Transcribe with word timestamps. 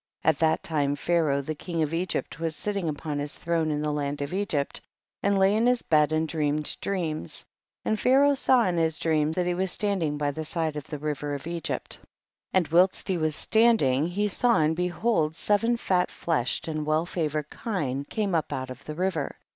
2. 0.23 0.29
At 0.29 0.39
that 0.39 0.63
time 0.63 0.95
Pharaoh 0.95 1.43
king 1.43 1.83
of 1.83 1.93
Egypt 1.93 2.39
was 2.39 2.55
sitting 2.55 2.89
upon 2.89 3.19
his 3.19 3.37
throne 3.37 3.69
in 3.69 3.83
the 3.83 3.91
land 3.93 4.23
of 4.23 4.33
Egypt, 4.33 4.81
and 5.21 5.37
lay 5.37 5.55
in 5.55 5.67
his 5.67 5.83
bed 5.83 6.11
and 6.11 6.27
dreamed 6.27 6.75
dreams, 6.81 7.45
and 7.85 7.99
Pha 7.99 8.09
raoh 8.17 8.35
saw 8.35 8.65
in 8.67 8.77
his 8.77 8.97
dream 8.97 9.31
that 9.33 9.45
he 9.45 9.53
was 9.53 9.71
standing 9.71 10.17
by 10.17 10.31
the 10.31 10.43
side 10.43 10.75
of 10.75 10.85
the 10.85 10.97
river 10.97 11.35
of 11.35 11.45
Egypt. 11.45 11.97
3. 12.01 12.01
And 12.53 12.67
whilst 12.69 13.09
he 13.09 13.17
was 13.19 13.35
standing 13.35 14.07
he 14.07 14.27
saw 14.27 14.59
and 14.61 14.75
behold 14.75 15.35
seven 15.35 15.77
fat 15.77 16.09
fleshed 16.09 16.67
and 16.67 16.83
well 16.83 17.05
favored 17.05 17.51
kine 17.51 18.03
came 18.05 18.33
up 18.33 18.51
out 18.51 18.71
of 18.71 18.83
the 18.85 18.95
river. 18.95 19.35